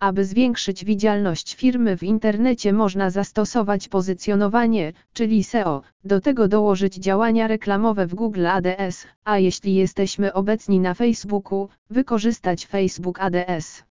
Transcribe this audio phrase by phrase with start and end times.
[0.00, 7.46] aby zwiększyć widzialność firmy w internecie można zastosować pozycjonowanie, czyli SEO, do tego dołożyć działania
[7.46, 13.84] reklamowe w Google ADS, a jeśli jesteśmy obecni na Facebooku, wykorzystać Facebook ADS.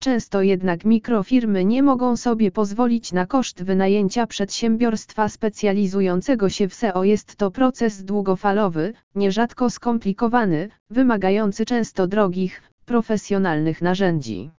[0.00, 7.04] Często jednak mikrofirmy nie mogą sobie pozwolić na koszt wynajęcia przedsiębiorstwa specjalizującego się w SEO.
[7.04, 14.50] Jest to proces długofalowy, nierzadko skomplikowany, wymagający często drogich, profesjonalnych narzędzi.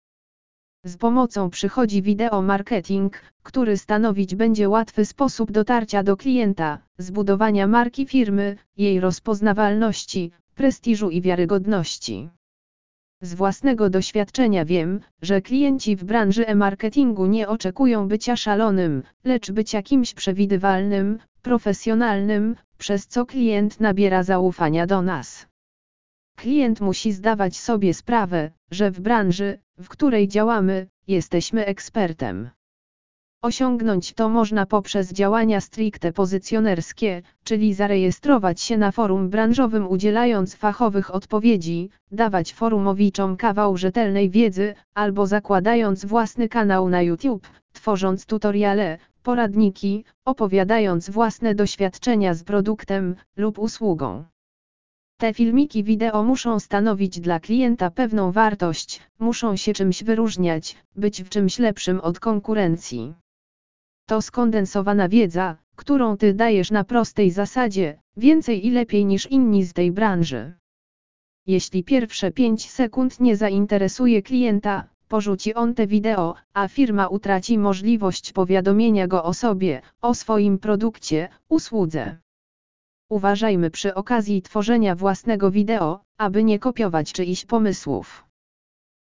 [0.86, 8.06] Z pomocą przychodzi wideo marketing, który stanowić będzie łatwy sposób dotarcia do klienta, zbudowania marki
[8.06, 12.30] firmy, jej rozpoznawalności, prestiżu i wiarygodności.
[13.22, 19.82] Z własnego doświadczenia wiem, że klienci w branży e-marketingu nie oczekują bycia szalonym, lecz bycia
[19.82, 25.48] kimś przewidywalnym, profesjonalnym, przez co klient nabiera zaufania do nas.
[26.36, 32.50] Klient musi zdawać sobie sprawę, że w branży, w której działamy, jesteśmy ekspertem.
[33.44, 41.16] Osiągnąć to można poprzez działania stricte pozycjonerskie, czyli zarejestrować się na forum branżowym udzielając fachowych
[41.16, 50.06] odpowiedzi, dawać forumowiczom kawał rzetelnej wiedzy, albo zakładając własny kanał na YouTube, tworząc tutoriale, poradniki,
[50.26, 54.24] opowiadając własne doświadczenia z produktem lub usługą.
[55.18, 61.30] Te filmiki wideo muszą stanowić dla klienta pewną wartość, muszą się czymś wyróżniać, być w
[61.30, 63.14] czymś lepszym od konkurencji.
[64.08, 69.74] To skondensowana wiedza, którą ty dajesz na prostej zasadzie, więcej i lepiej niż inni z
[69.74, 70.54] tej branży.
[71.48, 78.34] Jeśli pierwsze 5 sekund nie zainteresuje klienta, porzuci on te wideo, a firma utraci możliwość
[78.34, 82.18] powiadomienia go o sobie, o swoim produkcie, usłudze.
[83.10, 88.26] Uważajmy przy okazji tworzenia własnego wideo, aby nie kopiować czyichś pomysłów.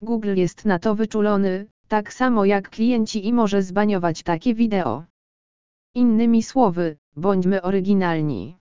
[0.03, 5.05] Google jest na to wyczulony, tak samo jak klienci i może zbaniować takie wideo.
[5.95, 8.59] Innymi słowy, bądźmy oryginalni.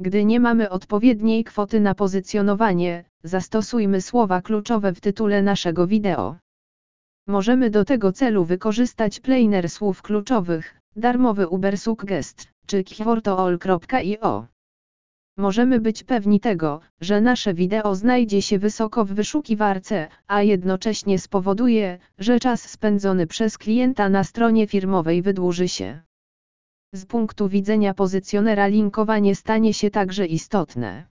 [0.00, 6.36] Gdy nie mamy odpowiedniej kwoty na pozycjonowanie, zastosujmy słowa kluczowe w tytule naszego wideo.
[7.26, 11.74] Możemy do tego celu wykorzystać planer słów kluczowych, darmowy Uber
[12.66, 14.46] czy keywordall.io.
[15.36, 21.98] Możemy być pewni tego, że nasze wideo znajdzie się wysoko w wyszukiwarce, a jednocześnie spowoduje,
[22.18, 26.00] że czas spędzony przez klienta na stronie firmowej wydłuży się.
[26.94, 31.06] Z punktu widzenia pozycjonera linkowanie stanie się także istotne.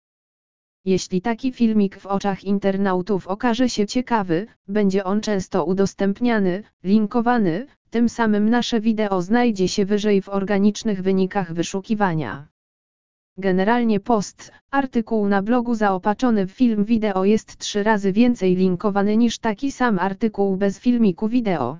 [0.84, 8.09] Jeśli taki filmik w oczach internautów okaże się ciekawy, będzie on często udostępniany, linkowany, tym
[8.09, 12.49] samym nasze wideo znajdzie się wyżej w organicznych wynikach wyszukiwania.
[13.38, 19.38] Generalnie post, artykuł na blogu zaopatrzony w film wideo jest trzy razy więcej linkowany niż
[19.38, 21.78] taki sam artykuł bez filmiku wideo.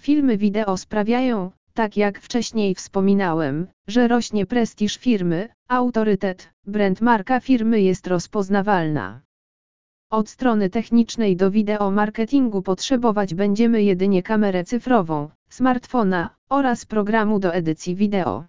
[0.00, 7.80] Filmy wideo sprawiają, tak jak wcześniej wspominałem, że rośnie prestiż firmy, autorytet, brand marka firmy
[7.80, 9.25] jest rozpoznawalna.
[10.10, 17.54] Od strony technicznej do wideo marketingu potrzebować będziemy jedynie kamerę cyfrową, smartfona oraz programu do
[17.54, 18.44] edycji wideo.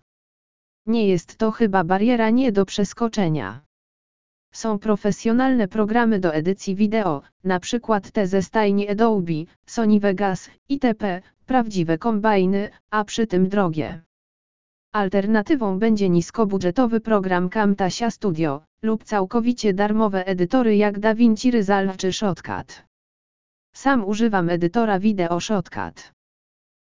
[0.85, 3.61] Nie jest to chyba bariera nie do przeskoczenia.
[4.53, 8.01] Są profesjonalne programy do edycji wideo, np.
[8.13, 14.01] te ze stajni Adobe, Sony Vegas, itp., prawdziwe kombajny, a przy tym drogie.
[14.97, 22.83] Alternatywą będzie niskobudżetowy program Camtasia Studio, lub całkowicie darmowe edytory jak DaVinci Resolve czy Shotcut.
[23.75, 26.13] Sam używam edytora wideo Shotcut.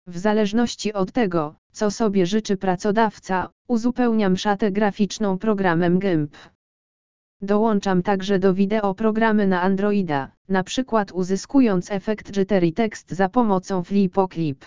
[0.07, 6.37] W zależności od tego, co sobie życzy pracodawca, uzupełniam szatę graficzną programem GIMP.
[7.43, 13.85] Dołączam także do wideo programy na Androida, na przykład uzyskując efekt Jittery Text za pomocą
[13.85, 14.65] Flipoclip.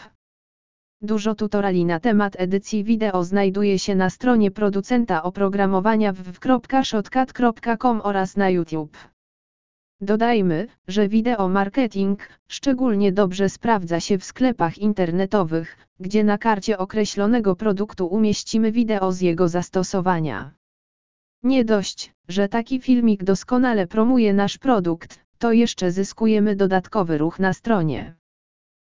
[1.01, 8.50] Dużo tutoriali na temat edycji wideo znajduje się na stronie producenta oprogramowania www.shotcut.com oraz na
[8.50, 8.97] YouTube.
[10.01, 17.56] Dodajmy, że wideo marketing szczególnie dobrze sprawdza się w sklepach internetowych, gdzie na karcie określonego
[17.56, 20.51] produktu umieścimy wideo z jego zastosowania.
[21.44, 27.53] Nie dość, że taki filmik doskonale promuje nasz produkt, to jeszcze zyskujemy dodatkowy ruch na
[27.53, 28.15] stronie.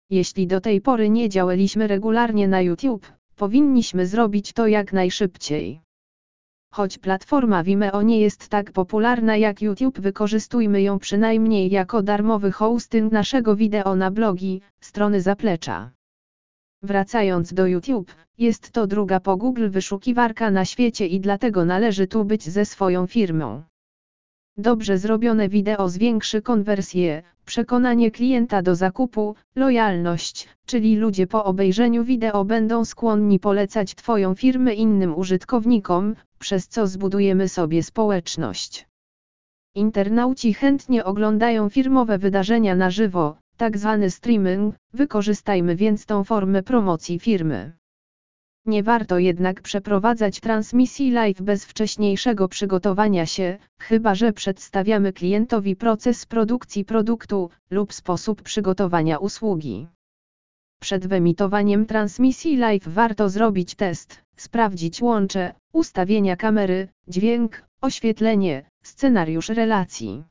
[0.10, 5.82] Jeśli do tej pory nie działaliśmy regularnie na YouTube, powinniśmy zrobić to jak najszybciej.
[6.74, 13.12] Choć platforma Vimeo nie jest tak popularna jak YouTube, wykorzystujmy ją przynajmniej jako darmowy hosting
[13.12, 15.92] naszego wideo na blogi, strony zaplecza.
[16.84, 22.26] Wracając do YouTube, jest to druga po Google wyszukiwarka na świecie i dlatego należy tu
[22.26, 23.64] być ze swoją firmą.
[24.62, 32.46] Dobrze zrobione wideo zwiększy konwersję, przekonanie klienta do zakupu, lojalność, czyli ludzie po obejrzeniu wideo
[32.46, 38.88] będą skłonni polecać Twoją firmę innym użytkownikom, przez co zbudujemy sobie społeczność.
[39.76, 47.20] Internauci chętnie oglądają firmowe wydarzenia na żywo, tak zwany streaming, wykorzystajmy więc tą formę promocji
[47.20, 47.79] firmy.
[48.66, 56.26] Nie warto jednak przeprowadzać transmisji live bez wcześniejszego przygotowania się, chyba że przedstawiamy klientowi proces
[56.26, 59.88] produkcji produktu lub sposób przygotowania usługi.
[60.82, 70.24] Przed wyemitowaniem transmisji live warto zrobić test, sprawdzić łącze, ustawienia kamery, dźwięk, oświetlenie, scenariusz relacji.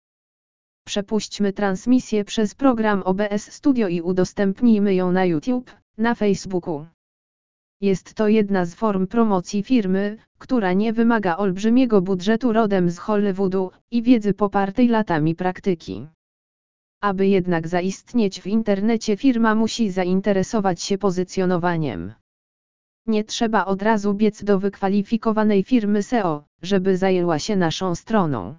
[0.87, 6.87] Przepuśćmy transmisję przez program OBS Studio i udostępnijmy ją na YouTube, na Facebooku.
[7.81, 13.71] Jest to jedna z form promocji firmy, która nie wymaga olbrzymiego budżetu rodem z Hollywoodu
[13.91, 16.07] i wiedzy popartej latami praktyki.
[17.03, 22.13] Aby jednak zaistnieć w internecie firma musi zainteresować się pozycjonowaniem.
[23.07, 28.55] Nie trzeba od razu biec do wykwalifikowanej firmy SEO, żeby zajęła się naszą stroną.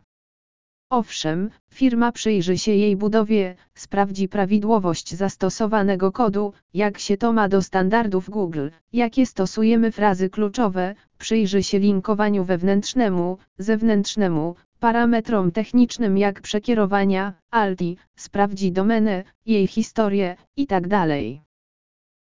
[0.91, 7.62] Owszem, firma przyjrzy się jej budowie, sprawdzi prawidłowość zastosowanego kodu, jak się to ma do
[7.62, 17.33] standardów Google, jakie stosujemy frazy kluczowe, przyjrzy się linkowaniu wewnętrznemu, zewnętrznemu, parametrom technicznym jak przekierowania,
[17.51, 20.89] ALTI, sprawdzi domenę, jej historię itd.
[20.89, 21.07] Tak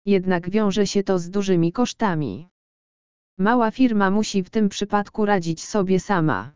[0.06, 2.48] Jednak wiąże się to z dużymi kosztami.
[3.38, 6.52] Mała firma musi w tym przypadku radzić sobie sama.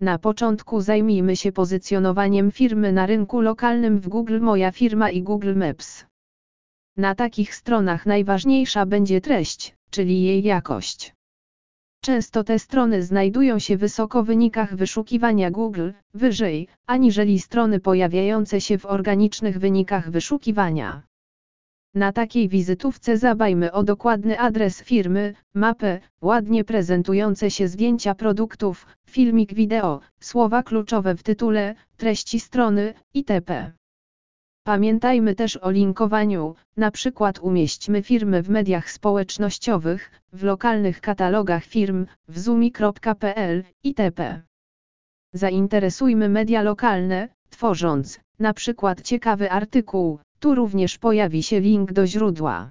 [0.00, 5.54] Na początku zajmijmy się pozycjonowaniem firmy na rynku lokalnym w Google Moja firma i Google
[5.56, 6.04] Maps.
[6.96, 11.14] Na takich stronach najważniejsza będzie treść, czyli jej jakość.
[12.02, 18.78] Często te strony znajdują się wysoko w wynikach wyszukiwania Google, wyżej, aniżeli strony pojawiające się
[18.78, 21.02] w organicznych wynikach wyszukiwania.
[21.94, 29.54] Na takiej wizytówce zabajmy o dokładny adres firmy, mapę, ładnie prezentujące się zdjęcia produktów, filmik
[29.54, 33.72] wideo, słowa kluczowe w tytule, treści strony, itp.
[34.64, 42.06] Pamiętajmy też o linkowaniu, na przykład umieśćmy firmy w mediach społecznościowych, w lokalnych katalogach firm,
[42.28, 44.42] w zumi.pl, itp.
[45.34, 52.70] Zainteresujmy media lokalne, tworząc, na przykład ciekawy artykuł, tu również pojawi się link do źródła.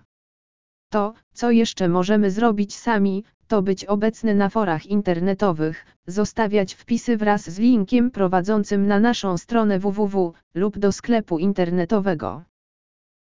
[0.91, 7.49] To, co jeszcze możemy zrobić sami, to być obecny na forach internetowych, zostawiać wpisy wraz
[7.49, 12.43] z linkiem prowadzącym na naszą stronę www lub do sklepu internetowego.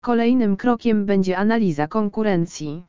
[0.02, 2.87] Kolejnym krokiem będzie analiza konkurencji.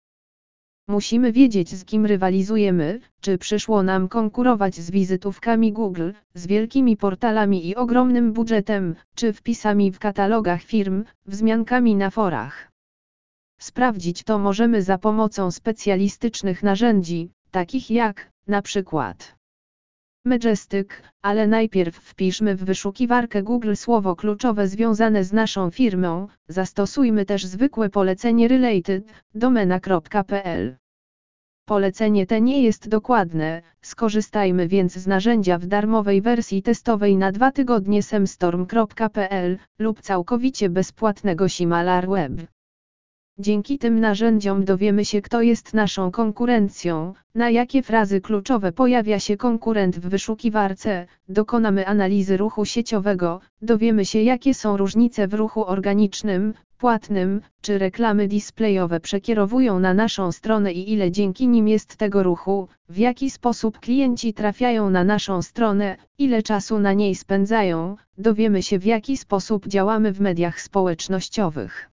[0.90, 7.68] Musimy wiedzieć z kim rywalizujemy, czy przyszło nam konkurować z wizytówkami Google, z wielkimi portalami
[7.68, 12.72] i ogromnym budżetem, czy wpisami w katalogach firm, wzmiankami na forach.
[13.60, 19.39] Sprawdzić to możemy za pomocą specjalistycznych narzędzi, takich jak, na przykład
[20.26, 20.88] Majestic,
[21.22, 27.90] ale najpierw wpiszmy w wyszukiwarkę Google słowo kluczowe związane z naszą firmą, zastosujmy też zwykłe
[27.90, 30.78] polecenie related, domena.pl.
[31.66, 37.52] Polecenie te nie jest dokładne, skorzystajmy więc z narzędzia w darmowej wersji testowej na dwa
[37.52, 42.32] tygodnie semstorm.pl lub całkowicie bezpłatnego Simalar Web.
[43.42, 49.38] Dzięki tym narzędziom dowiemy się kto jest naszą konkurencją, na jakie frazy kluczowe pojawia się
[49.38, 56.54] konkurent w wyszukiwarce, dokonamy analizy ruchu sieciowego, dowiemy się jakie są różnice w ruchu organicznym,
[56.78, 62.68] płatnym, czy reklamy displayowe przekierowują na naszą stronę i ile dzięki nim jest tego ruchu,
[62.90, 68.80] w jaki sposób klienci trafiają na naszą stronę, ile czasu na niej spędzają, dowiemy się
[68.80, 71.90] w jaki sposób działamy w mediach społecznościowych.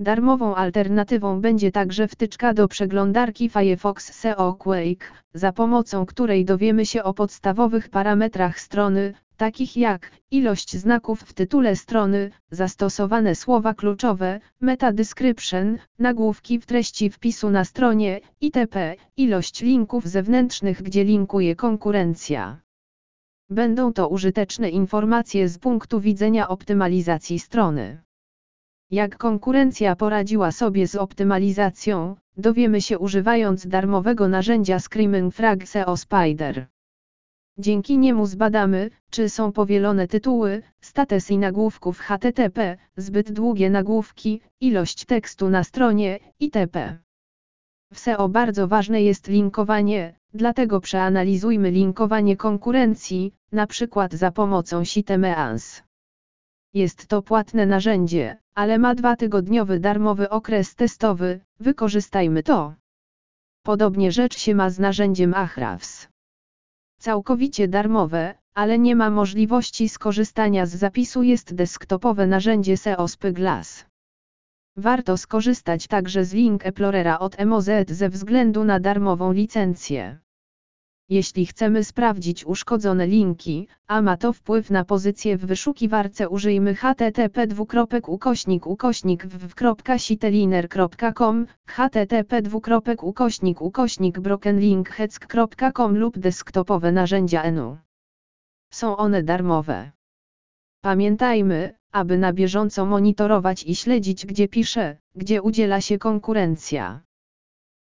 [0.00, 7.02] Darmową alternatywą będzie także wtyczka do przeglądarki Firefox SEO Quake, za pomocą której dowiemy się
[7.02, 14.92] o podstawowych parametrach strony, takich jak ilość znaków w tytule strony, zastosowane słowa kluczowe, meta
[14.92, 22.60] description, nagłówki w treści wpisu na stronie, itp., ilość linków zewnętrznych gdzie linkuje konkurencja.
[23.50, 28.07] Będą to użyteczne informacje z punktu widzenia optymalizacji strony.
[28.90, 36.66] Jak konkurencja poradziła sobie z optymalizacją, dowiemy się używając darmowego narzędzia Screaming Frog SEO Spider.
[37.58, 45.04] Dzięki niemu zbadamy, czy są powielone tytuły, status i nagłówków HTTP, zbyt długie nagłówki, ilość
[45.04, 46.98] tekstu na stronie, itp.
[47.92, 55.82] W SEO bardzo ważne jest linkowanie, dlatego przeanalizujmy linkowanie konkurencji, na przykład za pomocą Sitemeans.
[56.74, 62.74] Jest to płatne narzędzie, ale ma dwa-tygodniowy darmowy okres testowy, wykorzystajmy to.
[63.62, 66.08] Podobnie rzecz się ma z narzędziem Ahrefs.
[66.98, 73.86] Całkowicie darmowe, ale nie ma możliwości skorzystania z zapisu jest desktopowe narzędzie SEO Spyglass.
[74.76, 80.18] Warto skorzystać także z Link Explorera od MOZ ze względu na darmową licencję.
[81.10, 87.46] Jeśli chcemy sprawdzić uszkodzone linki, a ma to wpływ na pozycję w wyszukiwarce użyjmy http
[88.06, 92.42] ukośnik ukośnik www.siteliner.com, http
[93.02, 97.76] ukośnik ukośnik brokenlinkheck.com lub desktopowe narzędzia ENU.
[98.72, 99.90] Są one darmowe.
[100.80, 107.00] Pamiętajmy, aby na bieżąco monitorować i śledzić gdzie pisze, gdzie udziela się konkurencja.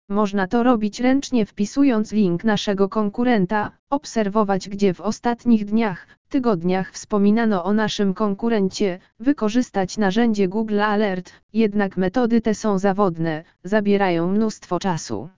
[0.10, 7.64] Można to robić ręcznie wpisując link naszego konkurenta, obserwować gdzie w ostatnich dniach, tygodniach wspominano
[7.64, 15.30] o naszym konkurencie, wykorzystać narzędzie Google Alert, jednak metody te są zawodne, zabierają mnóstwo czasu.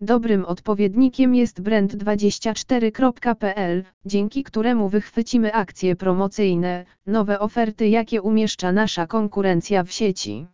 [0.00, 9.84] Dobrym odpowiednikiem jest brand24.pl, dzięki któremu wychwycimy akcje promocyjne, nowe oferty jakie umieszcza nasza konkurencja
[9.84, 10.46] w sieci.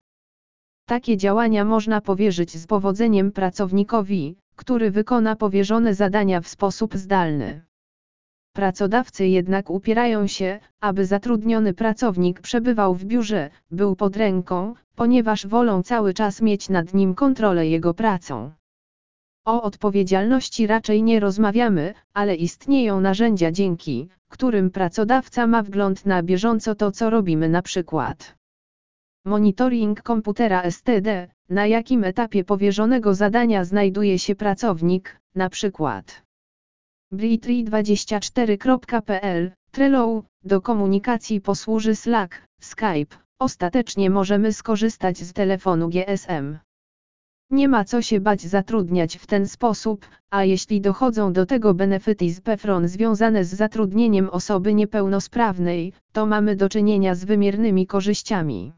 [0.89, 7.63] Takie działania można powierzyć z powodzeniem pracownikowi, który wykona powierzone zadania w sposób zdalny.
[8.53, 15.83] Pracodawcy jednak upierają się, aby zatrudniony pracownik przebywał w biurze, był pod ręką, ponieważ wolą
[15.83, 18.51] cały czas mieć nad nim kontrolę jego pracą.
[19.47, 26.75] O odpowiedzialności raczej nie rozmawiamy, ale istnieją narzędzia dzięki którym pracodawca ma wgląd na bieżąco
[26.75, 28.39] to co robimy na przykład.
[29.29, 36.23] Monitoring komputera STD, na jakim etapie powierzonego zadania znajduje się pracownik, na przykład.
[37.13, 46.59] Britry24.pl, Trello, do komunikacji posłuży Slack, Skype, ostatecznie możemy skorzystać z telefonu GSM.
[47.51, 52.31] Nie ma co się bać zatrudniać w ten sposób, a jeśli dochodzą do tego benefity
[52.31, 58.73] z PEFRON związane z zatrudnieniem osoby niepełnosprawnej, to mamy do czynienia z wymiernymi korzyściami.